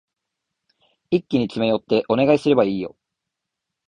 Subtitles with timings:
[1.11, 2.97] 一気に詰め寄ってお願いすればいいよ。